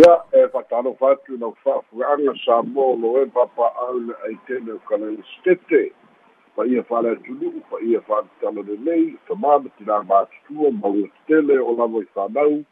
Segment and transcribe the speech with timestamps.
[0.00, 5.92] ia e fa'atalofa atu lau fa'afue'aga sa mo lo e papa'au le aitele o kalelestete
[6.56, 12.62] faia fa'aleatunu'u faia fa'atatalo lelei tamā ma tinā matutua mauga tetele o lava i fanau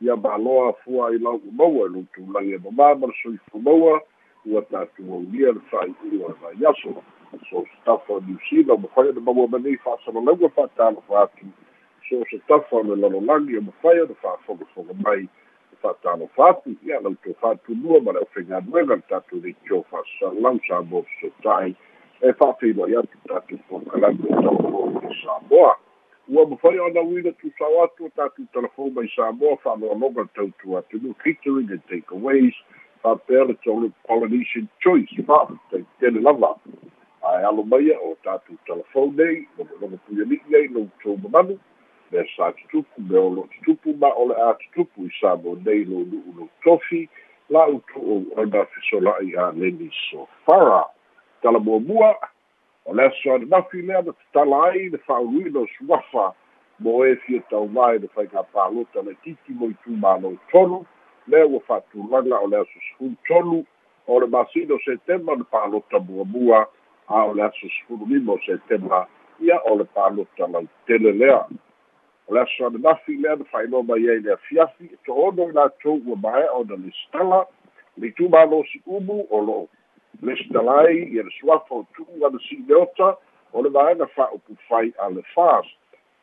[0.00, 4.00] ia maloa fua i lau umaua e lutulagi e mamā ma le soifumaua
[4.46, 7.02] ua tatuaulia le fa'ai'uga e mai aso.
[7.50, 11.50] So se tafa o niusila o mafai ona maua manei fa'asalalauga fa'atalofa atu
[12.08, 15.26] so se tafa o le lalolagi o mafai ona fa'afogafoga mai
[15.82, 21.02] fa'atalofa atu ia lau to fa'atunua ma le ʻaufaigaluega le tatou leitio fa'asalalau sa mo
[21.02, 21.74] fesota'i
[22.20, 25.76] e fa'afeiloai atu tatou pokalagi o talafou i samoa
[26.28, 31.14] ua mafai ona uina tusao atu o tatou talafou mai samoa fa'aloaloga le tautu atunu
[31.14, 32.54] catering and takeaways
[33.02, 36.56] fa'apea le tolu polynesian choice fa'afetaitele lava.
[37.22, 41.16] Ae alo maia o tatou talafou nei logologo puiali'i ai lou tou
[42.10, 45.56] me sa tutupu me o lo tutupu ma o le a tutupu i sa mo
[45.64, 47.08] nei lo nu'u lo tofi
[47.50, 50.84] la utu'u ona fesola'i a leni sofara.
[51.42, 52.16] Talamuamua
[52.86, 56.34] o le aso ananafi lea na tatala ai le fa'auluina o suafa
[56.78, 60.84] mo e fia taumā i le faiga palota le titi mo i tumālou tolu
[61.26, 63.64] lea ua fa'atulaga o le aso sefulu tolu
[64.06, 66.66] o le masina o setema le palota muamua
[67.08, 69.06] a o le aso sefulu lima o setema
[69.40, 71.44] ia o le palota lautele lea
[72.26, 76.02] o le aso ananafi lea na fa'ailoa mai ai le afiafi e to'ono i latou
[76.06, 77.46] ua mae'a ona le stala
[77.96, 79.68] le itumālo si umu o lo'o
[80.22, 83.16] le stala ai ia le suafa o tu'u ana si'ileota
[83.52, 85.66] o le vaega fa'aupu fai a le fas.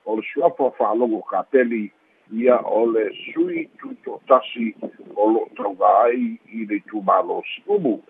[0.06, 1.92] O le suafa fa'alogo kapeli
[2.32, 4.76] ia o le sui tuto'atasi
[5.16, 8.02] o lo'o taugā ai i le itumālo si umu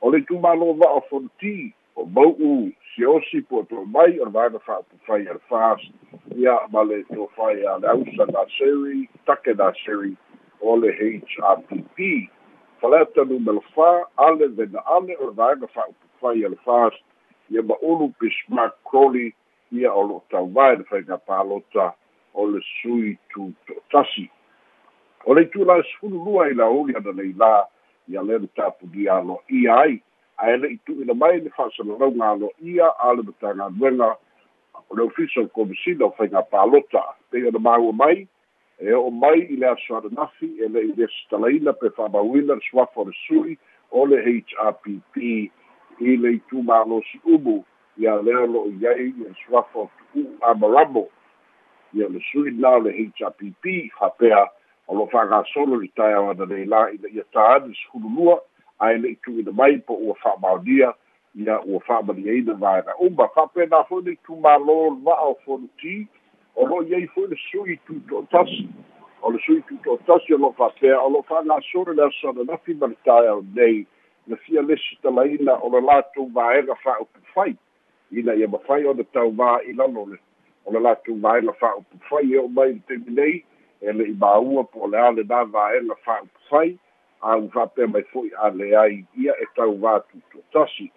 [0.00, 5.26] o le itumālo va'o fonti o mau'u siosi pu'ato'o mai o le vaega fa'aupu fai
[5.26, 5.80] a le fas
[6.36, 10.16] ia ma le tofai a le ausa naseri take naseri
[10.60, 12.28] o le hrpp
[12.80, 16.94] faleta numero fā ale vena ale o le vaega fa'aupufai a le fas
[17.50, 19.34] ia ma'ulu pe smart crolly
[19.72, 21.92] ia o lo'o tauvae le faiga palota
[22.34, 24.30] o le sui tuto'atasi
[25.24, 27.52] o le itula sefulu lua i lauli ana leilā
[28.08, 30.02] ia lea le tapulia alo'ia ai
[30.38, 34.16] ae le'i tu'uina mai le fa'asalalauga alo'ia a le matagaluega
[34.90, 38.26] o le official komisina o faiga palota pei ona maua mai
[38.78, 43.00] e o'o mai i le aso ananafi e le'i lesi talaina pe fa'amauina le suafa
[43.00, 43.58] o le su'i
[43.90, 45.16] o le hrpp
[46.00, 47.64] i le itumālosi umu
[47.96, 51.08] ia lea lo'o i ai ia le suafa o tu'u'u amaramo.
[51.94, 54.46] Ia le su'i na o le hrpp fapea
[54.88, 58.40] o lo fa'agasolo li tae ao ana leilā ina ia tāani sefululua
[58.86, 60.92] ae le'i tu'uina mai po ua fa'amaonia
[61.34, 66.06] ia ua fa'amaliaina vaega uma fa'apena fo'i le itumālō va'a o fonti
[66.56, 68.68] o lo'o iai fo'i le sui tuto'atasi
[69.22, 72.98] o le sui tuto'atasi o lo'o fa'apea o lo'o fa'agasolo le aso ananafi ma le
[73.04, 73.86] taeao nei
[74.26, 77.56] na fia lesi talaina o le latou vaega fa'aupufai
[78.12, 80.18] ina ia mafai ona tauvā i lalo le
[80.66, 83.44] o le latou vaega fa'aupufai e o mai le temi nei
[83.80, 86.76] e le'i māua po o le a lenā vaega fa'aupufai
[87.22, 90.90] au fa'apea mai fo'i a le ai ia e tauvā tuto'atasi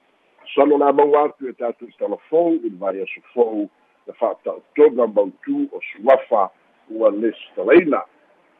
[0.55, 3.69] salo la mau atu e tatou talafou i le vai aso fou
[4.07, 6.49] le fa'ata'otoga mautū o suafa
[6.89, 8.01] ua lesi talaina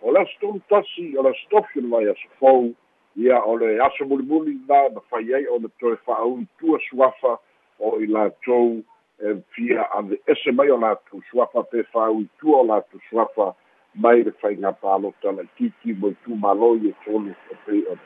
[0.02, 2.74] o le aso tolu tasi o le aso tofi o le vai aso fou
[3.16, 7.38] ia o le aso mulimuli la na fai ai ona toe fa'auitua suafa
[7.80, 8.84] o i latou
[9.20, 13.56] e fia ave ese mai o latou suafa pe fa'auitua o latou suafa
[13.96, 18.02] mai le faiga palota lai kiki mo tumāloi e tolu o pei ona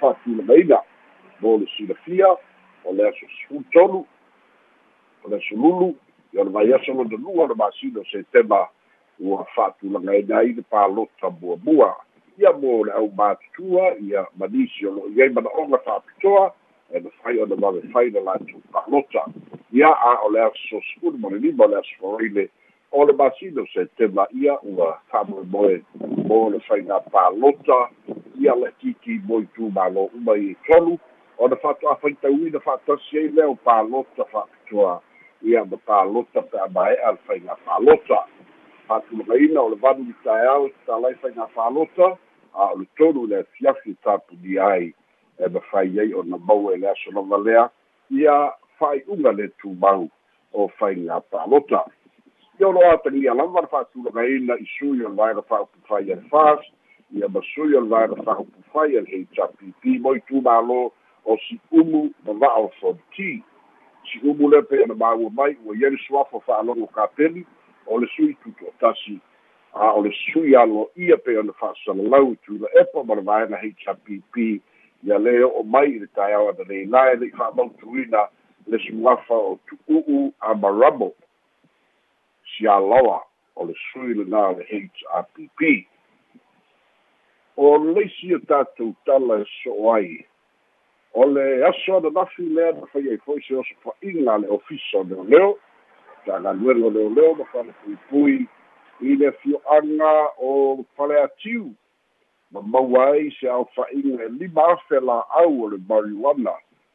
[0.00, 0.78] fa'atulagaina
[1.40, 2.28] mo le silafia
[2.84, 4.06] o le aso sefulu
[5.24, 5.94] o le aso lulu
[6.32, 8.68] i o le vai aso lona lua o le masino setema
[9.18, 11.96] ua fa'atulagaina ai le palota muamua
[12.38, 16.54] ia mo le au matutua ia manisi o lo'o iai mana'oga fa'apitoa
[16.94, 19.26] e na fai ona mavefai na latou palota
[19.72, 22.50] ia a o le aso sefulu ma le lima o le aso faraile
[22.92, 25.82] o le masino setema ia ua fa'amoemoe
[26.26, 27.88] mo le faiga palota
[28.40, 30.98] ia le kiki mo i tumālo uma i tolu
[31.38, 35.00] ona fa'ato'afaitauina fa'atasi ai lea o palota fa'apitoa
[35.42, 38.24] ia ma palota pe amae'a le faiga palota
[38.88, 42.16] fa'atulagaina o le valu i taeao talai faiga palota
[42.54, 44.94] a o le tolu le afiafi tapunia ai.
[45.38, 47.70] E mafai ai ona maua e le aso lava lea
[48.10, 50.08] ia fa'ai'uga le tumau
[50.52, 51.84] o faiga palota
[52.60, 56.22] ia o loa tagia lava le fa'atulagaina i sui o le vaega fa'aupufai a le
[56.30, 56.60] fas
[57.14, 60.90] ia ma sui o le vaega fa'aupufai a le hpp mo i tumālō
[61.24, 63.42] o si umu ma va'a o fonti
[64.10, 67.46] si umu le pe ona maua mai ua ia le suafa fa'alogo kapeli
[67.86, 69.20] o le sui tuto'atasi
[69.74, 73.56] a o le sui alo ia pe ona fa'asalalau i tula epa ma le vaena
[73.62, 74.60] hpp
[75.06, 78.26] ia lē o'o mai i le taeao ana leilae le'i fa'amautuina
[78.66, 81.14] le sugafa o tu'u'u a maramo
[82.58, 83.22] sialoa
[83.56, 85.70] o le sui lenā o le hrpp
[87.58, 90.18] o leisi o tatou tala e so'o ai
[91.14, 95.58] o le aso ananafi lea na fai ai fo'i se oso fa'iga le ofisa leoleo
[96.26, 98.46] tagaluega leoleo ma falepuipui
[99.00, 101.72] i le fio'aga o faleatiu
[102.52, 106.54] ma maua ai se aofa'iga e lima afe la'au o le marijuana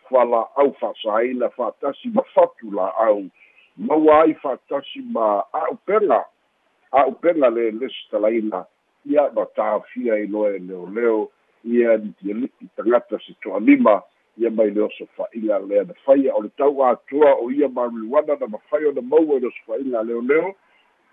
[0.09, 3.27] fala'au fa'asāina fa'atasi ma fatu la'au
[3.77, 6.25] maua ai fa'atasi ma a'upega
[6.91, 8.65] a'upega le lesi talaina
[9.05, 11.29] ia ma tāfia i loe leoleo
[11.63, 14.01] ia litia li'i tagata se to'alima
[14.37, 18.35] ia mai le oso fa'iga lea na faia o le tau atua o ia marijuana
[18.39, 20.55] na mafai ona maua i le oso fa'iga leoleo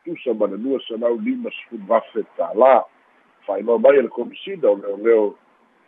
[0.04, 2.84] tusa ma le lua sanau lima sefulu afe tālā
[3.46, 5.34] fa'ailoa mai e le komisina o leoleo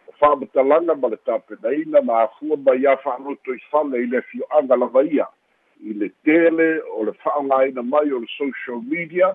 [0.09, 4.77] o fa'amatalaga ma le tapenaina ma afua mai ia fa'aloto i fale i le fio'aga
[4.77, 5.29] lava ia
[5.83, 9.35] i le tele o le fa'aogāina mai o le social media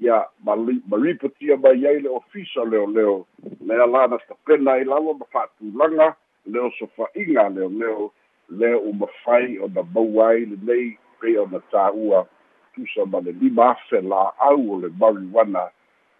[0.00, 0.54] ia ma
[1.02, 3.26] ripotia mai ai le ofisa leoleo.
[3.60, 6.16] Lea la na tapena ai lava ma fa'atulaga
[6.46, 8.12] le oso fa'iga leoleo
[8.48, 12.26] le uma fai ona maua ai lenei pei ona tā'ua.
[12.74, 15.70] Tusa ma le lima afe la'au o le marijuana.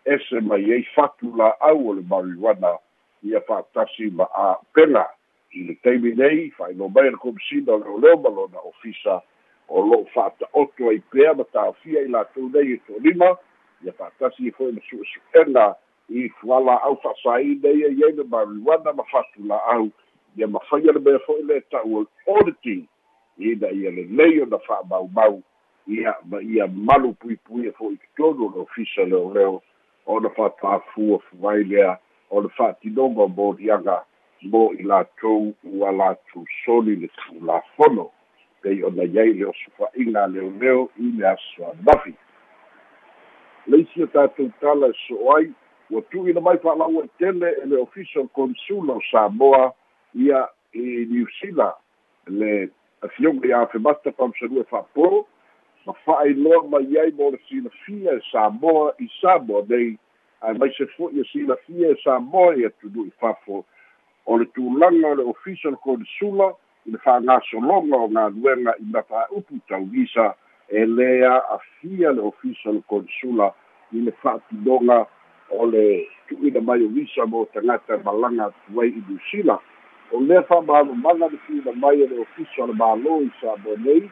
[0.04, 2.78] Ese mai ai fatu la'au o le marijuana.
[3.22, 5.06] Ia fa'atasi ma a'upega
[5.52, 9.22] i le taimi nei fa'ailoa mai le komisina o leoleo ma lona ofisa
[9.68, 13.34] o lo'o fa'ata'oto ai pea ma tāfia i latou nei e to'alima
[13.84, 15.66] ia fa'atasi fo'i ma su'esu'ega
[16.08, 19.90] i fuala'au fa'asāina ia iai le marijuana ma fatu la'au
[20.36, 22.86] ia mafaia le mea fo'i le ta'u auditing
[23.38, 25.42] ina ia lelei ona fa'amaumau
[25.86, 29.62] ia ma ia malu puipui e fo'i totonu o le ofisa leoleo
[30.06, 31.98] ona fa'apafua fuvai lea
[32.30, 34.02] o le fa'atinoga moliaga
[34.42, 38.10] mo i latou ua latou soli le tu'ulafono
[38.66, 42.14] pei ona iai le osofa'iga leoleo i le aso anafi.
[43.66, 45.52] Leisi o tatou tala e so'o ai
[45.90, 49.70] ua tu'uina mai fa'alaua i tele e le official consula o samoa
[50.14, 51.78] ia i New Zealand
[52.26, 52.68] le
[53.06, 55.24] afioga ia femata fa'amasalua e fa'apō
[55.86, 59.94] ma fa'ailoa mai ai mo le silafia e Samoa i Samoa nei
[60.42, 63.64] ae mai se fo'i e silafia e Samoa ia tunu'i fafo
[64.26, 66.50] o le tulaga o le official consula
[66.86, 70.34] le fa'agasologa o galuega i mataupu tauvisa
[70.68, 73.52] e lea afia le official consula
[73.92, 75.06] i le fa'atinoga
[75.50, 79.60] o le tu'uina mai o visa mo tagata malaga atu ai i Zealand
[80.12, 84.10] o lea fa'amālamaga le fina mai e le ofisa o le mālō i Samoa nei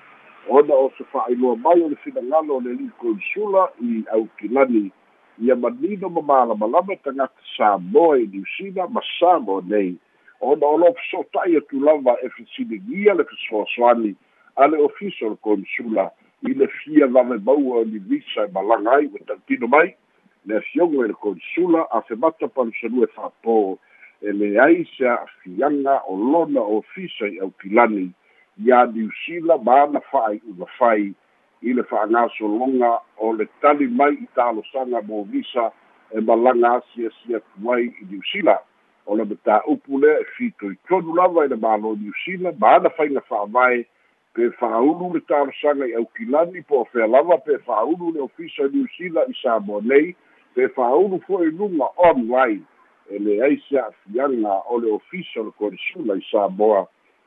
[0.49, 4.91] ona o se fa'ailoa mai o le finagalo o le li'i konsula i aukilani
[5.39, 9.97] ia manino ma malamalama tagata samoa i niusila ma samoa nei
[10.53, 14.15] ona o loo feso'ota'i atu lava e fesiligia le fesoasoani
[14.57, 16.11] a le ofisa o le konsula
[16.43, 19.95] i le fia lave maua o ni visa e malaga ai ua ta'utino mai
[20.47, 23.79] le afioga i le konsula a femata palusalua e fa'apō
[24.21, 28.13] e leai se a'afiaga o lona ofisa i aukilani
[28.65, 31.15] ia niusila ma ana fa'ai'uga fai
[31.63, 35.73] i le fa'agasologa o le tali mai i talosaga mo visa
[36.11, 38.59] e malaga asiasi atu ai i niusila
[39.07, 43.85] o le matā'upu lea e fitoitonu lava i le mālo niusila ma ana faiga fa'avae
[44.35, 49.35] pe fa'aulu le talosaga i aukilani po o lava pe fa'aulu le ofisa niusila i
[49.43, 50.15] samoa nei
[50.55, 52.63] pe fa'aulu fo'i luga online
[53.11, 56.87] e leai se a'afiaga o le ofisa o le kolisula i samoa.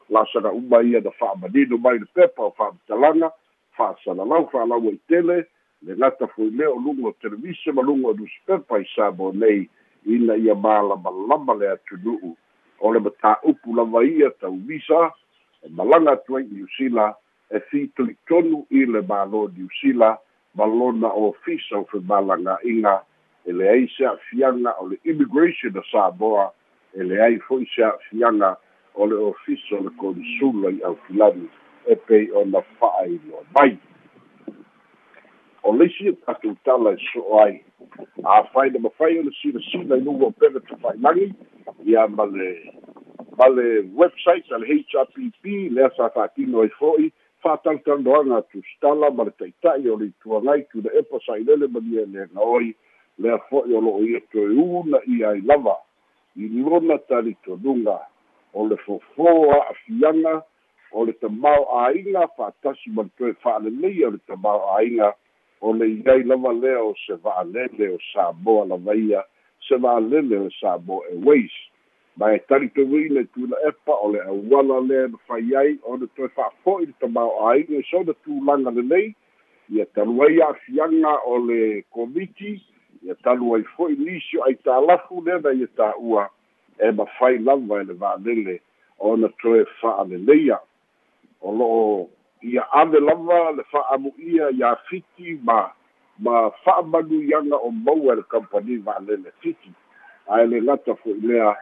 [0.10, 3.32] Lasaga uma ia na fa'amanino mai le pepa o fa'amatalaga
[3.78, 5.46] fa'asalalau fa'alaua i tele
[5.86, 9.70] le gata foi lea o luga o televise ma luga o newspepa i samoa nei
[10.08, 12.36] ina ia malamalama le atunu'u.
[12.80, 15.12] O le matā'upu lava ia tauvisa
[15.64, 17.16] e malaga atu ai niusila
[17.50, 20.18] e fitolitonu i le mālō niusila
[20.56, 23.02] ma lona ofisa o femalaga'iga
[23.46, 26.52] e leai se a'afiaga o le immigration o samoa
[26.94, 28.56] e leai fo'i se a'afiaga
[28.96, 31.50] o le ofisa o le konsula i aufilani
[31.86, 33.78] e pei ona fa'ailoa mai
[35.68, 37.60] o leisi e tatou tala e so'o ai
[38.24, 41.34] afai na mafai o silasila i luga o pega tafa'ilagi
[41.84, 42.72] ia ma le
[43.38, 45.44] ma le website a le hrpp
[45.76, 47.12] lea sa fa'atino ai fo'i
[47.44, 52.72] fa'atautanoaga tusitala ma le ta'ita'i o le ituagai tuna epa sa'ilele ma lia lega oi
[53.20, 55.76] lea fo'i o lo'o ia toe una ia ai lava
[56.40, 58.00] i lona talitonuga
[58.54, 60.40] o le fofō a'afiaga
[60.96, 65.12] o le tamao āiga fa'atasi ma le toe fa'alelei o le tamao āiga
[65.62, 69.24] o le iai lava lea o se va'alele o samoa lavaia
[69.68, 71.52] se va'alele o samoa airways
[72.18, 76.08] ma e talitoui le tula epa o le auala lea na fai ai o le
[76.16, 79.16] toe fa'afo'i le tamao'aiga e sona tulaga lelei
[79.70, 82.62] ia talu ai a'afiaga o le komiti
[83.04, 86.30] ia talu ai fo'i nisi o aitālafu lea na ia tā'ua
[86.80, 88.62] e mafai lava e le va'alele
[89.00, 90.60] ona toe fa'aleleia
[91.42, 92.10] o lo'o
[92.42, 95.72] ia ave lava le fa'amu'ia iā fiti ma
[96.20, 99.72] ma fa'amanuiaga o maua le kampani va'alele fiti.
[100.28, 101.56] Ae le gata fo'i lea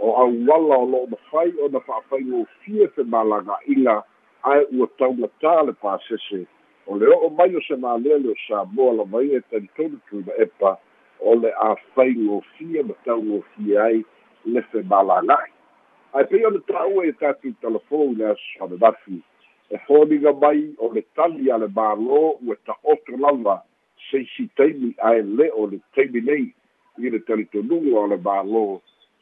[0.00, 4.02] o auala o lo'o mafai ona fa'afaigofia fe malaga'iga
[4.44, 6.46] ae ua taugatā le pasese.
[6.86, 10.76] O le o'o mai o se mālea le o samoa lavaia e talitonu tuna epa
[11.20, 14.04] o le āfaigofia ma taugofia ai
[14.44, 15.52] le fe malaga'i
[16.12, 19.20] ae pei ona ta'ua ia tatou telefon le aso ananafi
[19.70, 23.62] e foliga mai o le tali a le mālō ua ta'oto lava
[24.10, 26.46] seisi taimi ae le o le taimi nei.
[26.98, 28.64] I le talitonuga o le mālō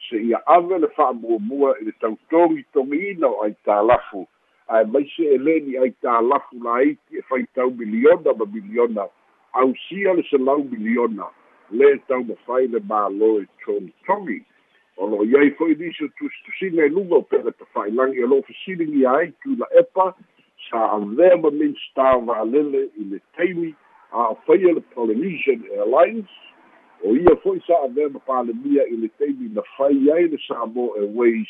[0.09, 4.27] se ia ave le fa'amuamua i le tautogi togiina o ai tālafu
[4.69, 9.09] ae maise e leni ai tālafu laiti e faitau miliona ma miliona
[9.53, 11.27] ausia le selau miliona.
[11.71, 14.45] Le tau mafai le mālō e tolitogi
[14.97, 19.05] o lo iai fo'i nisi o tusitusiga e luga o pele tafa'ilagi o lo'o fesiligi
[19.07, 20.15] ai tula epa
[20.71, 23.75] sa avea ma minsta va'alele i le taimi
[24.13, 26.31] a o faia le polynesian airlines
[27.05, 30.97] o ia fo'i sa avea ma palemia i le taimi na fai ai le samoa
[30.99, 31.49] airways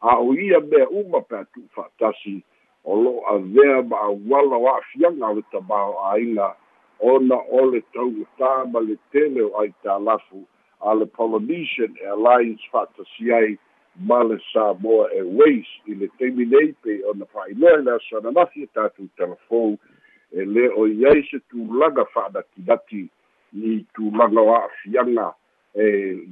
[0.00, 2.42] a o ia mea uma pe atu'u fa'atasi
[2.84, 6.54] o lo'o avea ma auala o a'afiaga o le tamao āiga
[7.00, 10.46] ona o le taugatā ma le tele o ai tālafu
[10.80, 13.58] a le polynesian airlines fa'atasi ai
[13.98, 18.62] ma le Samoa Airways i le taimi nei pe ona fa'ailoa i le aso ananafi
[18.62, 19.78] e tatou telefou
[20.32, 23.06] e lē o iai se tulaga fa'anatinati
[23.56, 25.30] i tulaga o a'afiaga
[25.74, 25.86] e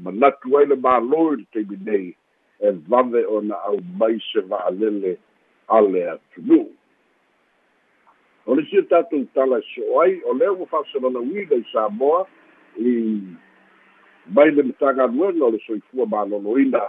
[0.05, 2.09] manatu ai le mālō i le taimi nei
[2.61, 5.17] e vave ona au mai se va'alele
[5.69, 6.69] a le atunu'u
[8.47, 12.27] o le sia tatou tala e so'o ai o lea ua fa'asalalauina i samoa
[12.77, 12.93] i
[14.37, 16.85] mai le matagaluega o le soifua malōlōina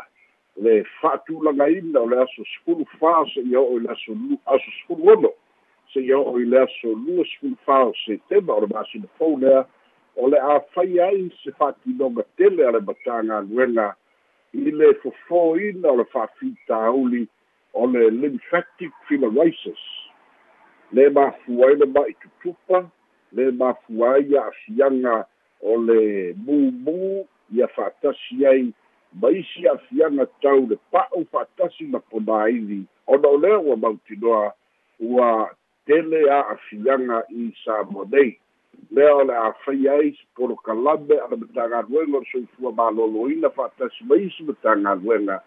[0.58, 5.32] le fa'atulagaina o le aso sefulu fā se'ia o'o i le aso aso sefulu ono
[5.94, 9.66] se'ia o'o i le aso lua sefulu fā o setema o le masina fou lea
[10.16, 13.90] o le āfai ai se fa'atinoga tele a le matagaluega
[14.56, 17.26] i le fofōina o le fa'afitauli
[17.74, 19.84] o le lymphatic filarisis
[20.96, 22.86] le mafua ai le ma'itutupa
[23.36, 25.26] le mafua ai a'afiaga
[25.62, 26.00] o le
[26.48, 28.66] mūmū ia fa'atasi ai
[29.22, 34.54] ma isi afiaga tau le pa'u fa'atasi ma ponaili ona o lea ua mautinoa
[35.00, 35.50] ua
[35.86, 38.38] tele a'afiaga i samo nei
[38.92, 44.04] lea o le a'afai ai se polokalame a le matagaluega o le soifua malōlōina fa'atasi
[44.04, 45.42] ma isi matagaluega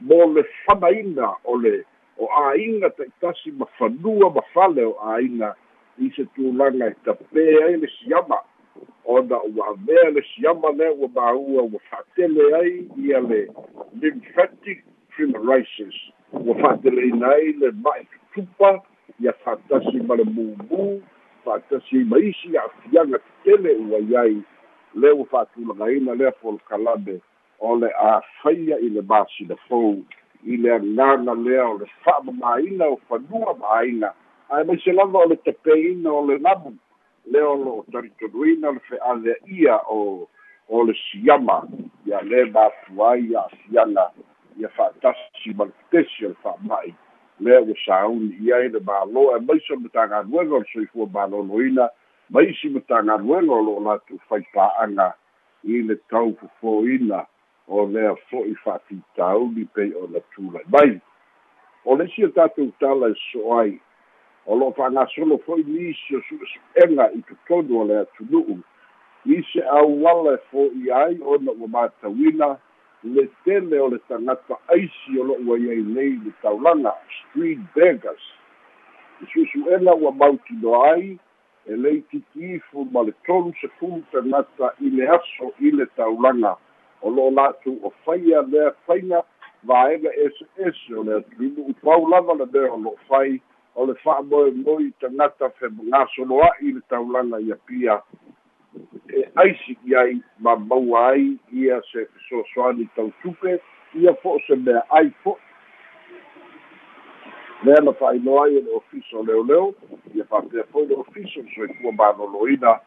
[0.00, 1.84] mo le fanaina o le
[2.18, 5.54] o āiga ta'itasi ma fanua ma fale o āiga
[5.98, 8.40] i se tulaga e tapē ai le siama
[9.04, 13.48] ona ua avea le siama lea ua māua ua fa'atele ai ia le
[14.00, 14.84] lymphatic
[15.16, 15.94] filarisis
[16.32, 18.82] ua fa'ateleina ai le ma'i tutupa
[19.20, 21.00] ia fa'atasi ma le mūmū
[21.44, 24.42] fa'atasi ai ma isi a'afiaga tetele ua iai.
[24.94, 27.20] Lea ua fa'atulagaina lea folokalame
[27.60, 30.02] o le āfaia i le masina fou.
[30.46, 34.14] I le agaga lea o le fa'amamāina o fanua ma'aina
[34.50, 36.72] ae maise lava o le tapeina o le namu
[37.26, 40.28] lea o lo'o talitonuina le fe'alea'ia o
[40.68, 41.62] o le siama
[42.06, 44.10] ia lē mafua ai a'afiaga
[44.58, 46.94] ia fa'atasi ma le fetesi o le fa'ama'i
[47.40, 51.88] lea ua sauni ia ai le mālō e maise o matagaluega o le soifua malōlōina
[52.30, 55.12] ma isi matagaluega o lo'o latou faipa'aga
[55.64, 57.24] i le tau fofōina
[57.68, 61.00] o lea fo'i fa'afitauli pei ona tulai mai.
[61.84, 63.78] O le isi o tatou tala e so ai
[64.46, 68.58] o lo'o fa'agasolo fo'i nisi o su'esu'ega i totonu o le atunu'u
[69.26, 72.56] i se auala e fo'i ai ona ua matauina
[73.02, 78.24] le tele o le tagata aisi o lo'u ai ai nei le taulaga street beggers
[79.20, 81.18] i su'esu'ega ua mautinoa ai
[81.66, 86.56] e lei titiifu ma le tolu sefulu tagata i le aso i le taulaga
[87.02, 89.22] o lo'o latou o faia lea faiga
[89.62, 93.40] vaega ese ese o le atunu'u pau lava le mea o lo'o fai
[93.80, 98.00] o le fa'amoemoi tagata femasoloa'i i le taulaga ia pia.
[99.08, 103.60] E aisi i ai ma maua ai ia se fesoasoani tautupe
[103.94, 105.50] ia fo'o se mea ai fo'i
[107.64, 109.74] lea na fa'ailoa ai e le ofisa o leoleo
[110.14, 112.78] ia faapea foi le official soifua malōlōina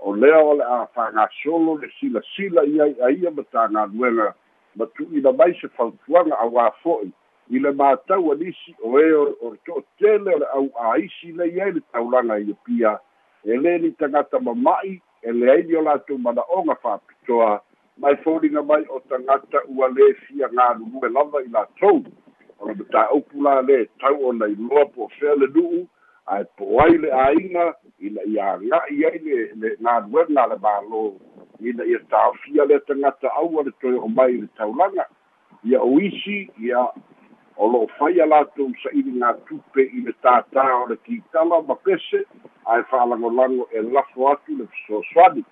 [0.00, 4.34] o lea o le a fa'agasolo le silasila ia i'aia ma tagaluega
[4.76, 7.12] ma tu'uina mai se fautuaga auā fo'i
[7.50, 11.80] i le matau anisi o e o le to'otele o le au'āisi lei ai le
[11.92, 12.98] taulaga ia pia.
[13.44, 17.60] E lē ni tagata mama'i e leai ni o latou mana'oga fa'apitoa
[17.98, 22.04] mai foliga mai o tagata ua lē fia galulue lava i latou.
[22.58, 25.86] O le mataupu la lē tau ona iloa po o fea le nu'u
[26.26, 31.04] ae po ai le āiga ina ia aga'i ai le le galuega a le mālō.
[31.60, 35.10] Ina ia tāofia le tagata aua le toe o mai le taulaga.
[35.64, 36.86] Ia o isi ia
[37.56, 42.24] o lo'o faia latou sa'ili gā tupe i le tātā o le kitala ma pese
[42.72, 45.44] ae fa'alagolago e lafo atu le fesoasoani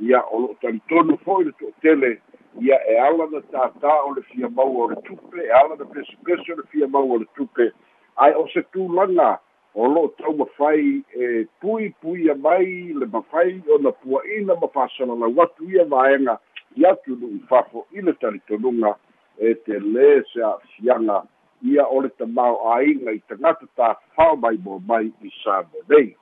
[0.00, 2.18] ia o lo'o talitonu fo'i le to'atele
[2.60, 5.84] ia e ala na tātā o le fia maua o le tupe e ala na
[5.84, 7.70] pesepese o le fia maua o le tupe.
[8.16, 9.38] Ae o se tulaga
[9.74, 15.70] o lo'o tau mafai e pui puia mai le mafai ona pua'ina ma fa'asalalau atu
[15.70, 16.38] ia vaega
[16.76, 18.94] i atu nu'u fafo i le talitonuga
[19.38, 21.22] e te lē se a'afiaga
[21.64, 26.16] ia o le tamao āiga i tagata tafao mai mo mai i sa mo nei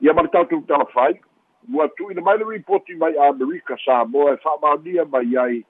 [0.00, 1.14] ia ma le tatou talafai
[1.74, 5.64] ua tu'uina mai le ripoti mai amerika sa moa e fa'amaonia mai ai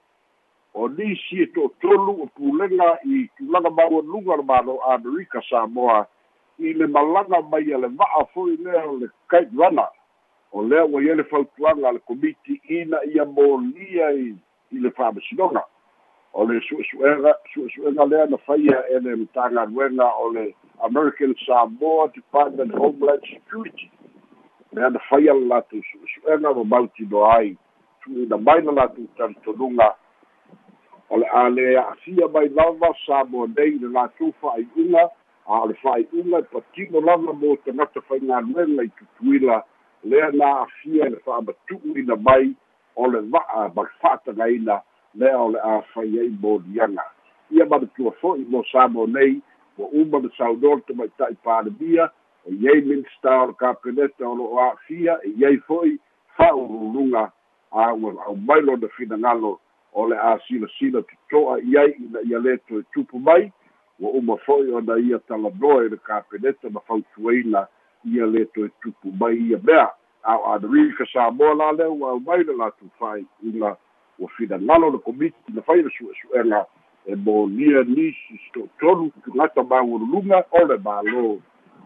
[0.73, 6.07] o nisi e to'atolu o pulega i tulaga maualuga le malo amerika sa moa
[6.59, 9.91] i le malaga mai a le va'a fo'i lea o le kite runner
[10.51, 14.33] o lea ua ia le fautuaga a le komiti ina ia molia i
[14.71, 15.63] i le fa'amasinoga
[16.33, 22.71] o le su'esu'ega su'esu'ega lea na faia e le matagaluega o le american samoa department
[22.73, 23.91] homeland security.
[24.73, 27.57] Mea na faia la latou su'esu'ega ma mautino ai
[28.03, 29.95] tu'uina mai na latou talitonuga
[31.09, 35.03] o le a le a'afia mai lava sa moa nei le latou fa'ai'uga
[35.47, 39.63] a o le fa'ai'uga e patino lava mo tagata faigaluega i tutuila.
[40.03, 42.55] Lea na a'afia e le fa'amatu'uina mai
[42.95, 44.81] o le va'a ma le fa'atagaina
[45.15, 47.03] lea o le a fai ai moliaga
[47.51, 49.41] ia manatua fo'i mo sa mo nei
[49.77, 52.11] ua uma le saunoa le tamaita'i palemia
[52.45, 55.99] e iai minista o le kapeneta o lo'o a'afia e fo'i
[56.37, 57.31] fa'uruluga
[57.71, 59.59] a ua au mai lona finagalo
[59.93, 63.51] o le a silasila toto'a i ai ina ia lē toe tupu mai
[63.99, 67.67] ua uma fo'i ona ia talanoa i le kapeneta ma fautuaina
[68.05, 69.89] ia lē toe tupu mai ia mea.
[70.23, 73.77] Ao amerika sa moa la lea ua au mai le latou fa'ai'uga
[74.21, 76.65] ua finagalo le komiti na fai le su'esu'ega
[77.05, 81.39] e molia nisi to'atolu tugata maualuluga o le mālō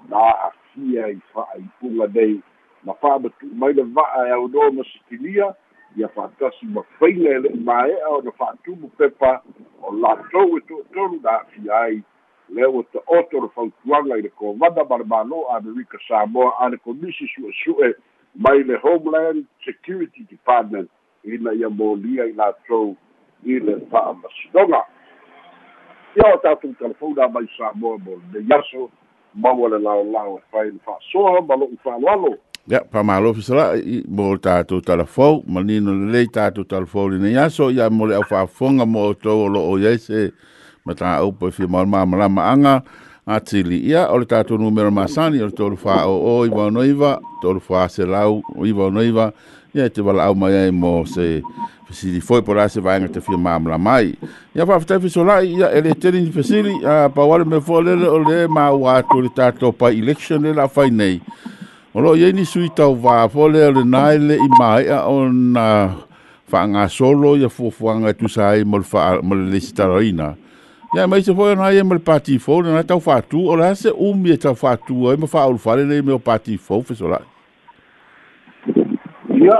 [0.10, 2.41] na a'afia i fa'aipuga nei.
[2.84, 5.56] Ma fa'amatu'u mai le va'a e aunoa ma sikilia
[5.95, 9.41] ia fa'atasi ma faiga e le'i mae'a ona fa'atumu pepa
[9.82, 12.04] o latou e to'atolu na a'afia ai.
[12.50, 16.78] Lea ua ta'oto le fautuaga i le kovana ma le mālō amerika samoa a le
[16.78, 17.95] komisi su'esu'e
[18.36, 20.89] mai le homeland security department
[21.25, 22.95] ina ia molia i latou
[23.43, 24.81] i le fa'amasinoga
[26.15, 28.89] ia o tatou telefona mai sa moa mo lenei aso
[29.35, 34.81] maua le laolao e fai le fa'asoa ma lo'u fa'aloalo ia pamalo fisala'i mo tatou
[34.81, 39.49] talafou ma lino lelei tatou talafou lenei aso ia mo le ʻaufa'afofoga mo outou o
[39.49, 40.31] lo'o iai se
[40.85, 42.81] ma tagaupa i fia ma o le mamalamaʻaga
[43.25, 48.43] atili ia o le tatou numero masani o le tolufa oo iva onoiva tolufa selau
[48.65, 49.33] iva onoiva
[49.73, 51.41] ia e te valaau mai ai mo se
[51.88, 54.13] fesili foi po lase vaega te fia mamala mai.
[54.55, 58.97] Ia faafetai fesolai ia e leteli ni fesili a pauale me foalele o le maua
[58.97, 61.19] atu le tatou pai election le laafai nei.
[61.93, 65.67] O loo iai nisui tauvā foalea o lenā e leʻi maeʻa ona
[66.51, 70.44] faagasolo ia fuafuaga e tusa ai mo le lesi taloina le
[70.95, 73.75] ia mai se foi na ia mo parti fo na tau fa tu o la
[73.75, 77.19] se umi tau fa tu e mo fa o fa le me parti fo fisola
[79.27, 79.58] ia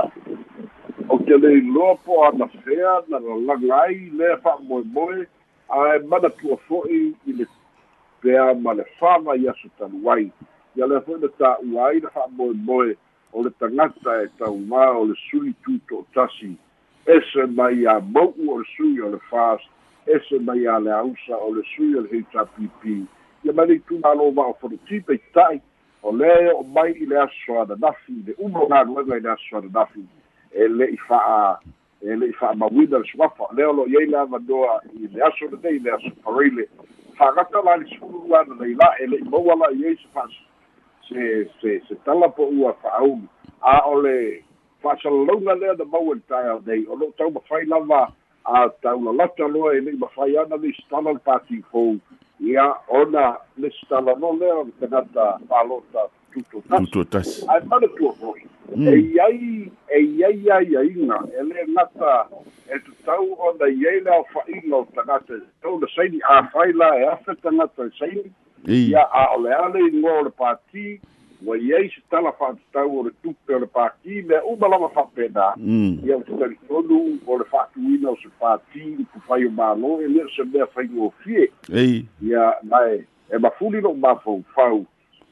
[1.08, 5.26] o ke le iloa po ana fea na lalaga ai lea fa'amoemoe
[5.68, 7.46] ae mana tua fo'i i le
[8.22, 10.32] pea ma le fava i aso talu ai
[10.76, 12.96] ia lea fo'i le tā'ua ai le fa'amoemoe
[13.32, 16.54] o le tagata e taumā o le sui tuto'atasi
[17.04, 19.75] ese mai a mau'u o le sui o le fast
[20.06, 23.06] ese mai a le ausa o le sui o le hpp
[23.44, 25.60] ia mai lei tumālo va'ofonotipe peita'i
[26.02, 29.30] o le o mai i le aso ananafi i le uma o galuega i le
[29.30, 30.04] aso ananafi
[30.52, 31.58] e le'i fa'a
[32.02, 35.78] e le'i fa'amauina le suafa lea o lo iai le avanoa i le aso lenei
[35.78, 36.68] le aso paraile
[37.18, 40.28] fa'agata la le sulu ana nei la e le'i maua la i se fa
[41.08, 43.26] se se se tala po ua fa'aulu
[43.60, 44.44] a o le
[44.82, 48.12] fa'asalalauga lea na maua le tae nei o lo'o tau mafai lava
[48.46, 51.96] a taulalata loa e le'i mafai ana le stala le patifou
[52.40, 57.88] ia ona le stalano lea o le tagata palota tuto tasi tuto tasi ai mana
[57.88, 58.88] tua fo'i Mm.
[58.88, 60.90] e iai e iai ai
[61.38, 62.26] e lē gata
[62.66, 67.34] e tatau ona iai le aofa'iga o tagata tau le saini afai la e afe
[67.42, 68.32] tagata e saini.
[68.66, 71.00] Ia a o le ale igoa o le pati
[71.44, 75.54] ua iai se tala fa'atatau o le tupe o le pati mea uma lava fa'apena
[75.56, 76.00] mm.
[76.04, 80.26] Ia o talitonu o le fa'atuina o se pati i pufai o mālo e lea
[80.36, 82.04] se mea faigofie ei.
[82.22, 84.86] Ia nae e mafuli lo mafaufau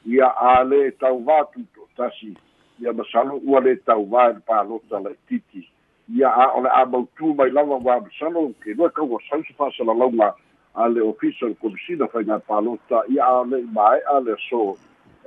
[0.05, 2.35] ia a le tauvā tuto tasi.
[2.79, 5.67] Ia masalo ua le tauvā e le palota le titi.
[6.13, 9.53] Ia a o le a mautū mai lava ua masalo ke noe kaua sau se
[9.57, 10.33] fa'asalalauga
[10.75, 14.77] a le ofisa le komisina faiga palota ia a le mae'a le so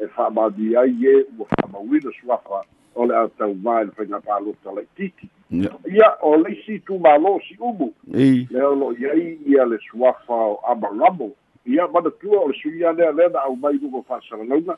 [0.00, 2.62] e fa'amani ai e ua fa'amauina suafa
[2.94, 7.38] o le a tauvā e le faiga palota le titi ia o le isi tumālo
[7.48, 7.92] si umu.
[8.06, 11.32] Le olo iai ia le suafa o amaramo.
[11.66, 14.76] Ia manatua o le sui a lea lea na au mai lugo fa'asalalauga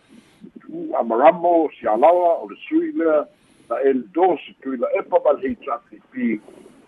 [0.61, 3.26] tu amaramo sialawa o le sui lea
[3.68, 6.40] na endos tui la epa ma le hpp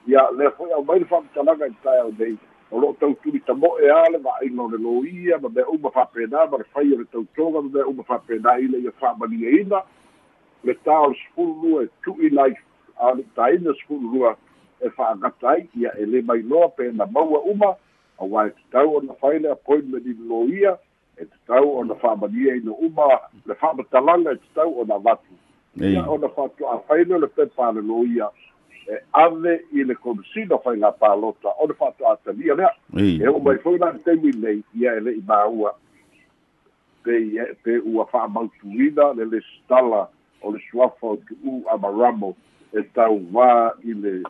[0.07, 2.37] ia lea foi au mai le fa'amatalaga i tae au nei
[2.73, 6.57] o lo'o tautuli tamo'e a le va'aiga o le loia ma mea uma fa'apena ma
[6.57, 9.83] le fai o le tautoga ma mea uma fa'apena i le ia fa'amaliaina
[10.65, 12.57] le tā o le sefulu lua e tu'ina ai
[12.97, 14.37] a le taina sefulu lua
[14.81, 17.77] e whaagata ai ia e le mai loa pe na maua uma
[18.19, 20.73] a wai te tau o na whaile appointment i lo ia
[21.21, 24.85] e te tau o na whaamania i no uma le whaamatalanga e te tau o
[24.85, 25.37] na watu
[25.77, 27.85] ia o na whatu a whaile le pepa le
[28.17, 28.33] ia
[28.88, 31.55] e ave i le komisina whai ngā pālota.
[31.59, 35.01] O na whatu a tania lea e o mai foi na temi nei ia e
[35.01, 35.75] le i maua
[37.05, 40.09] pe ia pe ua whaamautuina le le stala
[40.42, 42.35] o le suafa o u amaramo
[42.73, 44.23] e tau wā i le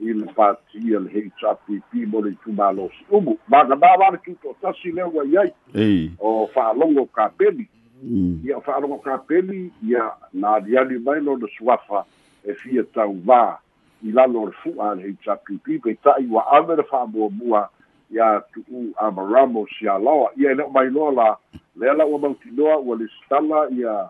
[0.00, 3.38] i le patia le HRPP mo le tumalo si umu.
[3.48, 6.10] Maka nā wāre ki tō tasi leo wa iai ei.
[6.20, 7.68] O whaalongo ka peli.
[8.02, 8.40] mm.
[8.44, 12.04] Ia whaalongo ka peli, ia nā riani mai no le suafa
[12.44, 13.58] e fia tau wā
[14.04, 17.68] i lalo le fua le HRPP pe tai wa ame le whaamua mua
[18.10, 20.30] ia tu u amaramo si a lawa.
[20.36, 21.36] Ia leo mai loa la
[21.76, 24.08] lea la ua mauti noa ua le stala ia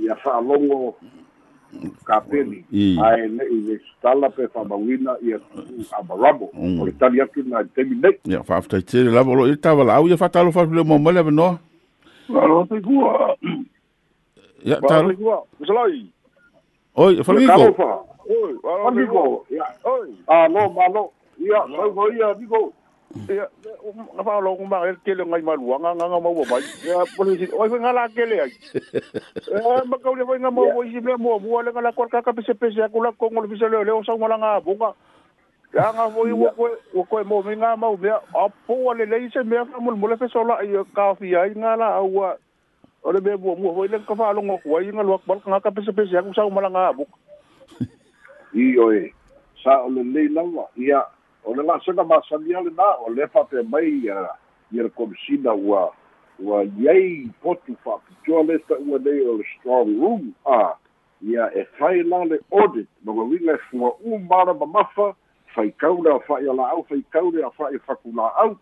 [0.00, 0.94] ia whaalongo
[2.04, 2.64] ka peli.
[2.72, 5.38] i ai le i le stala pe whamawina i a
[5.98, 6.50] amaramo.
[6.54, 6.80] Mm.
[6.80, 8.18] O le tali atu na temi nei.
[8.24, 11.58] ia whaaftai tere lava lo i tawa lau ia whatalo whatu le
[12.32, 13.36] Alo te kua.
[14.64, 15.42] ia talo kua.
[15.66, 16.06] Salai.
[18.32, 19.44] Oi, oi, amigo.
[20.26, 21.12] Alô, alô.
[21.38, 22.72] Ia, vai vai, amigo.
[23.28, 23.46] Ia,
[23.82, 26.62] o na falo com uma ele que ele ngai malua, nga nga mau vai.
[26.82, 28.52] Ia, por isso, oi, vem lá que ele aí.
[29.50, 32.32] É, mas que ele vai na mau, oi, vem mau, vou ali na corca que
[32.32, 34.94] pese pese, a cola com o bicho ali, ele usa uma langa boca.
[35.74, 39.04] Ya nga foi o coi, o coi mo vem na mau, vem a pô ali
[39.04, 42.38] lei se me a mul mulefe só lá, ia café aí, nga lá, aua.
[43.02, 46.22] Ora bebo, mo vai na cafalo, mo vai na lua, bal, nga pese pese, a
[46.32, 47.12] sa uma langa boca.
[48.54, 49.12] I oe.
[49.62, 50.68] Sa o le lei lawa.
[50.76, 51.02] Ia,
[51.44, 54.28] o le la sanga masani ale na, o le fa pe mai ia,
[54.72, 55.92] ia le komisina ua,
[56.38, 60.34] ua iei potu fa pitua le ta ua nei o le strong room.
[60.46, 60.76] Ah,
[61.22, 65.14] ia e fai la le audit, ma wa winga e fua u mara ma mafa,
[65.54, 68.56] fai kaule a fai ala au, fai kaule a fai fakula au.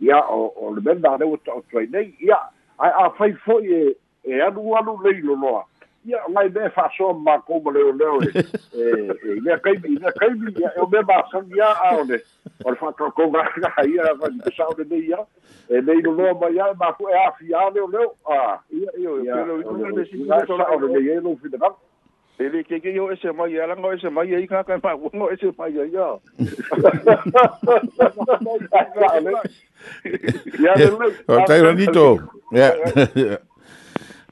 [0.00, 2.38] Ia, o, o le menda rewa ta o tuai nei, ia,
[2.78, 5.64] ai a fai foi e, e anu anu leilo loa.
[6.04, 8.30] Ia ngai me fa so ma ko mo leo leo e
[8.74, 12.04] e ia kai mi ia kai mi ia o me ba sa ia a o
[12.04, 12.18] le
[12.64, 15.20] o le fa ko ko ga ga ia va di sa o de ia
[15.68, 18.60] e nei no lo ma ia ma ko e a fi a leo leo a
[18.70, 21.48] ia ia ia ia lo ko le si ia sa o de ia no fi
[21.48, 21.72] de ga
[22.38, 25.30] ele ke ke yo ese mai ala ngo ese mai ai ka ka ma ngo
[25.30, 26.18] ese mai ai ya
[30.58, 32.18] ia le o tai ranito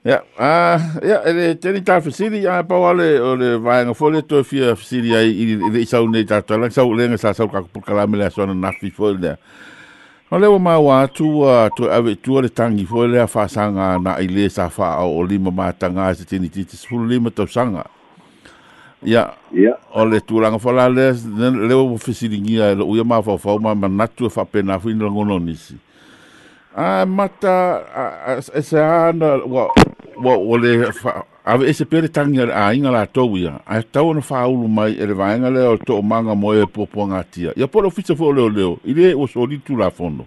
[0.04, 3.94] ia ia ah ia ele teni ta fasili ia pa wale o le vai nga
[3.94, 7.34] fole to fia fasili ai i le isau nei ta tala sau le nga sa
[7.34, 9.38] sau ka pukala mele sona na fi fole
[10.32, 13.98] O lewa ma wa tu a tu ave tu le tangi fo le fa sanga
[14.00, 17.84] na ile sa fa o lima ma tanga se tini titi fu lima to sanga.
[19.04, 23.36] Ya ia o le tulanga fo la le le o fisilingia le uia ma fa
[23.36, 25.76] fa ma ma natu fa pena fu no ngono nisi.
[26.74, 27.84] A mata
[28.24, 29.68] a se ana wa
[30.16, 33.60] wa o le fa ave ese pere tangi a inga la to ia.
[33.66, 36.66] A tau na fa ulu mai e le vaenga le o to manga mo e
[36.66, 37.54] popo ngatia.
[37.68, 38.78] Po lo fisa fo leo leo.
[38.84, 40.26] Ile o so li tu la fondo.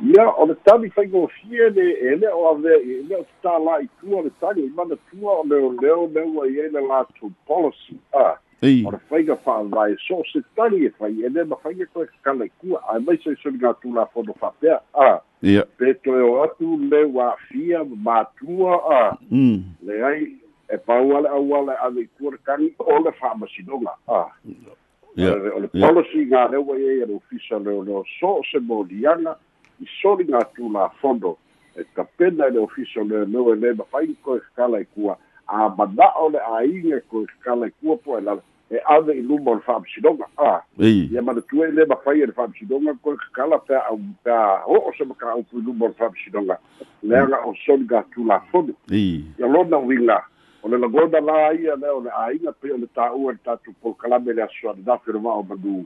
[0.00, 3.88] ia o le tali faigofie le e le o ave e le o tāla i
[4.00, 8.34] tua le tali i mana tua o leo leo leo e le latou policy a
[8.62, 8.84] Ei.
[8.86, 12.44] o le faiga fa'avae so o se tali e fai e lē mafaiga koe kakala
[12.44, 15.62] i kua ae mai se soliga tulafono fa'apea a Ia.
[15.78, 19.16] pe toe o atu le ua'afia ma matua a.
[19.30, 19.62] Mm.
[19.86, 20.32] leai
[20.72, 24.24] e pau ale au ale ave i kua le kagi o le fa'amasinoga a.
[24.24, 29.36] O le- o policy ga le wa ye le ofisa le le so se molianga
[29.80, 31.36] i soli nga tu la fondo.
[31.76, 35.16] E ka pena le ofisa le le wa le ba fai ko skala i kua.
[35.46, 38.34] A bada o le a inga ko skala i kua po e la
[38.74, 41.06] e ave i lumo le fam sidonga a Ei.
[41.12, 44.64] ia mana tu e le ba fai le fam sidonga ko skala pe a pa
[44.66, 46.58] o o se ka o pu lumo le fam sidonga
[47.02, 49.24] le nga o soli nga tu la fondo Ei.
[49.38, 50.18] ia lona winga
[50.62, 53.70] o le lagoda la ia le o le aiga pe o le tāua le tatu
[53.82, 55.84] polokalame le asoa le dafe le va'o manu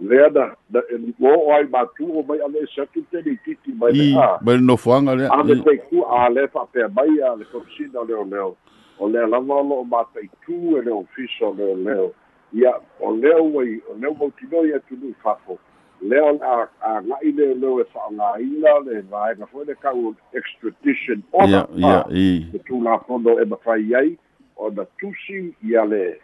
[0.00, 3.72] lea na na e o o ai matu o mai ale se atu tele titi
[3.80, 4.16] mai le I.
[4.18, 5.24] a Mai no fuanga le.
[5.30, 8.56] a le te ku a le fa pe mai a le komisina le o leo
[8.98, 12.12] o le lava o lo mata i tu e le ofiso le o leo
[12.52, 15.58] ia o leo wai o leo mo tino ia tu ni fafo
[16.00, 19.74] leo a a ngai le leo e fa nga ina le vai na foi le
[19.74, 21.88] kau extradition order Ia.
[21.88, 21.98] Ia.
[22.00, 22.46] Ah I.
[22.52, 24.16] te tūlā pono e mawhai ai,
[24.56, 26.16] o na tusi i a le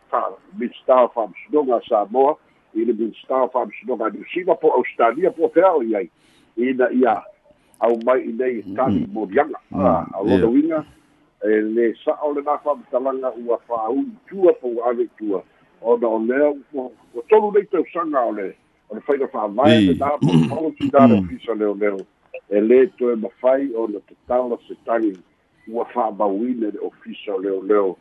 [0.58, 2.36] Midstar Farm Sinonga Samoa,
[2.74, 6.08] i le Sinonga New Zealand po Australia po pēo i ai,
[6.56, 7.22] i na ia
[7.80, 10.36] au mai i nei tani mo dianga, a au ia.
[10.36, 10.84] lono winga,
[11.42, 15.42] e le sa o le nā whamatalanga ua whāu tua po ave tua,
[15.82, 18.54] o na o lea, o o tolu nei tau sanga o le,
[18.90, 19.86] o le whaamai, Ei.
[19.86, 21.98] le nā po policy nā le ofisa leo leo,
[22.50, 25.12] e le toe mawhai o na te tala se tangi
[25.68, 27.96] ua whaamauine le ofisa leo leo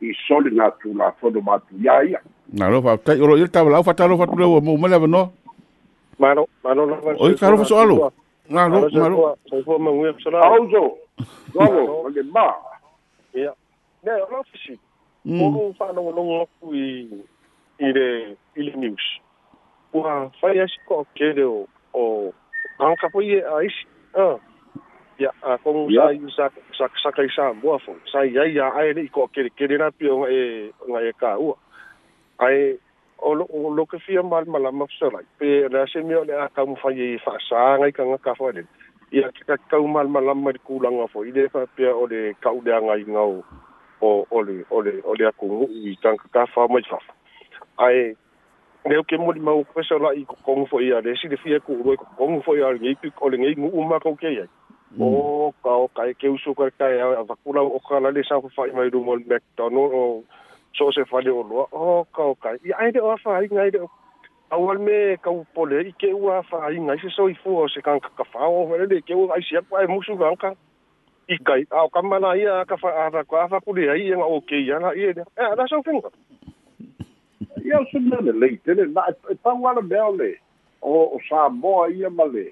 [0.00, 0.72] i soli la
[1.20, 2.20] whono mātu ia ia.
[2.52, 4.46] Na lo fa tai ro il tava la fa talo fa tu le.
[6.20, 7.16] Mano, mano na vai.
[7.18, 8.12] Oi karo fa so alo.
[8.48, 9.36] Na lo na lo.
[9.48, 9.90] Sai fo ma.
[13.34, 13.54] Ia.
[14.02, 14.44] Ne, o.
[15.24, 15.40] Mm.
[15.40, 15.52] Mm.
[15.52, 15.74] Mm.
[16.70, 17.04] Mm.
[17.04, 17.24] Mm.
[17.80, 17.84] Mm.
[17.84, 18.02] Mm.
[18.02, 18.02] Mm.
[18.02, 18.32] Mm.
[18.32, 18.56] Mm.
[18.72, 18.72] Mm.
[18.72, 18.96] Mm.
[20.54, 21.52] Mm.
[21.92, 22.32] o,
[22.80, 22.92] Mm.
[22.94, 23.34] Mm.
[23.54, 23.70] Mm.
[24.16, 24.40] Mm.
[25.20, 28.88] ya a kon sa sa sa sa kai sa bo fo sa ya ya a
[28.96, 31.52] ni ko ke ke na pi e nga e ka u
[32.40, 32.80] ai
[33.20, 33.44] o lo
[33.76, 36.64] lo ke fi mal mala ma fo pe la se mi o le a ka
[36.64, 38.64] mu fa ye fa sa nga ka nga ka fo le
[39.12, 42.32] ya ka ka mal mala ma ku la nga fo ide fa pe o le
[42.40, 43.24] ka u de nga i nga
[44.00, 46.98] o o le o le o le aku i tanka ka fa mai fa.
[47.78, 48.16] Ai
[48.88, 51.36] Leo ke mo di mau pesa la i ko kongu fo ia le si le
[51.36, 54.16] fia ku ro ko kongu fo ia ngai pi o le ngai ngu ma ko
[54.16, 54.46] ke ia.
[54.96, 58.40] O ka o kai ke usu ka kai a vakula o ka la le sa
[58.40, 60.24] fa mai ru mo McDonald o
[60.72, 62.56] so se fa le o lo o ka o kai.
[62.64, 63.84] Ia ai de o fa ai ngai de
[64.48, 67.60] awal me ka u pole i ke ua fa ai ngai se so i fu
[67.60, 70.40] o se kan ka fa o le de ke u ai sia pa musu gan
[70.40, 70.56] ka
[71.30, 72.00] i kai a ka
[72.34, 75.12] ia ka fa a ra ka fa ku dia i nga ok ia na ia
[75.14, 76.10] dia e da so finga
[77.62, 79.06] ia so na le le te le na
[79.42, 80.34] pa wala bele
[80.82, 82.50] o o sa mo ia male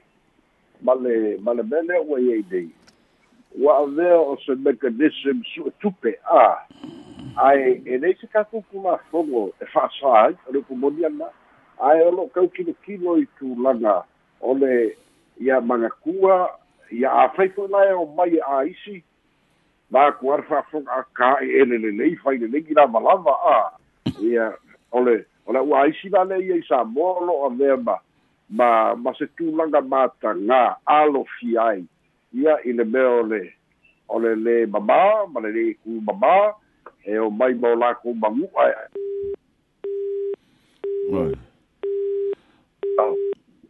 [0.83, 2.71] male male bele o ia dei.
[3.59, 6.63] Wa ave o se mechanism su tupe a
[7.37, 10.91] ai e nei se ka ku ma fogo e fa sa ai lu ku mo
[10.91, 11.31] na
[11.83, 14.05] ai o lo ka ki ki lo i tu lana
[14.41, 14.95] ole
[15.41, 16.51] ia manakua
[16.91, 19.03] ia a whaifo lai o mai a isi,
[19.91, 23.35] ma ku arfa fonga a ka e ele le lei, whai le lengi la malava,
[23.45, 23.57] a,
[24.21, 24.53] ia,
[24.93, 27.97] ole ole ua isi la le ia i sa molo a vea ma
[28.49, 31.85] ma ma se tūlanga mata ngā alo fi ai.
[32.33, 33.43] Ia i le mea ole
[34.09, 36.53] ole le mama ma le le ku mama
[37.05, 38.73] e o mai mo la ku mangu ai.
[41.13, 41.33] Oi.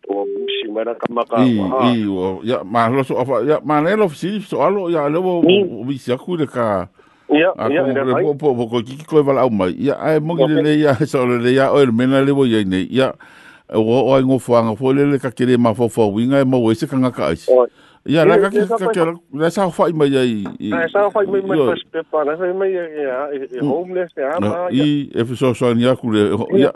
[0.08, 1.60] O musi mara kamaka I
[1.94, 5.08] i o ya ma lo so fa ya ma le lo si so alo ya
[5.08, 6.88] le o o vi sia ku de ka
[7.28, 9.48] ia a ia ko ina le mai po po po ko ki ko va la
[9.48, 9.76] mai.
[9.76, 12.64] Ya ai mo le le ya so le ya o le mena le wo ye
[12.64, 12.88] nei.
[12.90, 13.12] Ya
[13.68, 16.64] o o ai ngo fuanga fo le le ka kere ma fo fo winga mo
[16.64, 17.38] we se ka nga ka ai
[18.08, 19.04] ya la ka ia, ka ka ka
[19.36, 22.52] la sa fa mai ai ai sa fai mai mai Yo, pas pe pa fai
[22.56, 26.72] mai e homeless no, ma ia i e so so ni aku le ya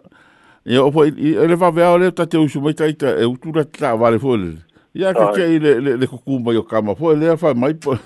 [0.65, 3.27] ya o po i le va vea le ta te usu mai ta ita e
[3.55, 4.59] la ta vale fo le
[4.95, 5.35] ya ka Ai.
[5.35, 7.97] ke le le le kukumba yo kama fo le fa mai po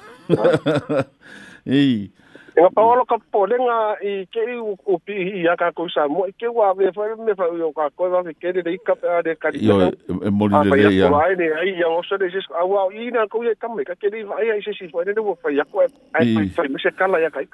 [1.67, 2.11] i
[2.57, 6.25] Nga paolo ka polenga i ke i u u pi i a ka ko mo
[6.25, 8.95] i ke wa ve fa me fa yo ka ko va ke de i ka
[8.97, 12.01] pa de ka yo e mo le le ya ya ai ne ai ya o
[12.09, 14.41] se de sis a wa i na ko ye kam me ka ke di va
[14.41, 15.85] ai se sis fa de wo fa ya ko
[16.17, 16.49] ai I.
[16.57, 17.45] fa me se kala ya kai.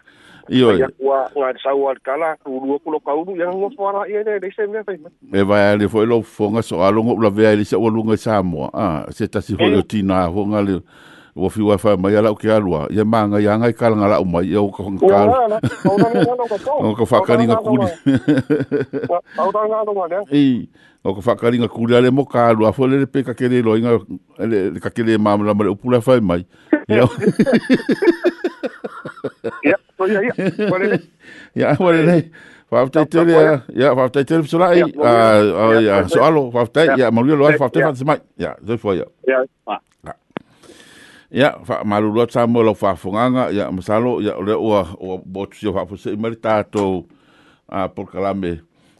[0.48, 0.78] Iyo.
[0.78, 4.24] Ya kwa ngai sa wal kala ulu ku lo ka ulu yang ngos wala ye
[4.24, 4.98] de se me fe.
[5.22, 8.16] Me va le foi lo fonga so alo ngop la ve ali se ulu nga
[8.16, 8.42] sa.
[8.74, 10.82] Ah, se ta si foi ti na ho nga le
[11.34, 12.86] wo fi wa fa ma ya la ki alwa.
[12.90, 14.82] Ye ma ya nga kala nga la ma ye ko ka.
[14.82, 14.90] Ko
[16.00, 16.08] na
[16.58, 16.94] ko.
[16.98, 17.78] Ko fa ka ni nga ku.
[19.36, 20.22] Ta nga do ma ya.
[20.32, 20.68] Ii.
[21.04, 23.98] O ka whakaringa kūrea le mo kālua, fo le pe ka kere loinga,
[24.46, 26.46] le ka kere māmala mo upura whai mai.
[30.06, 30.22] Ia.
[30.22, 30.70] Ia, so ia, ia.
[30.70, 30.98] Wale ne.
[31.56, 32.30] Ia, wale nei.
[32.72, 34.82] Whaftai tere, ia, whaftai tere pisa lai.
[35.04, 38.20] Ah, ia, so alo, whaftai, ia, maruia loa, whaftai whaftai mai.
[38.40, 39.04] Ia, zoi fo ia.
[39.28, 39.80] Ia, ah.
[41.32, 45.72] Ia, wha marurua tā mo lau whafunganga, ia, masalo, ia, ole ua, ua botu sio
[45.72, 47.06] whafuse i mari tātou
[47.72, 48.58] a porkalame,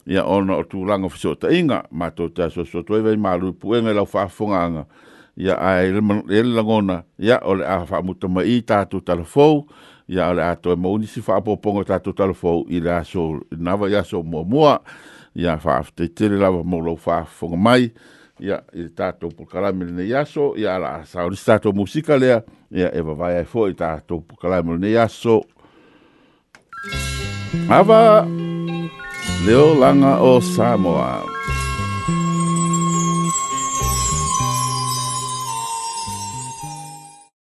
[0.09, 3.93] ia, ona o tūranga whisio ta inga, mātou tā so so toi vei maru puenga
[3.93, 4.87] lau whafunganga,
[5.37, 9.67] ia, ai, ele langona, ia, ole a whamuta mai i tātou talafou,
[10.09, 14.23] ia, ole a toi mauni si whapoponga tātou talafou, i le aso, nawa i aso
[14.23, 14.75] mua mua,
[15.35, 17.91] ia, whaafte tere lava mo lau whafunga mai,
[18.43, 23.03] ia i tātou pukalame le nei aso, ia la sauri tātou musika lea, ia e
[23.03, 25.43] vai ai fo i tātou pukalame le nei aso.
[27.71, 28.25] Ava,
[29.47, 31.21] leo langa o Samoa.